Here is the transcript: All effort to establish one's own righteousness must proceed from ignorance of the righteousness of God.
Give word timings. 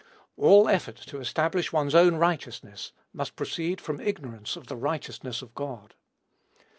All 0.35 0.67
effort 0.67 0.95
to 0.95 1.19
establish 1.19 1.71
one's 1.71 1.93
own 1.93 2.15
righteousness 2.15 2.91
must 3.13 3.35
proceed 3.35 3.79
from 3.79 4.01
ignorance 4.01 4.55
of 4.55 4.65
the 4.65 4.75
righteousness 4.75 5.43
of 5.43 5.53
God. 5.53 5.93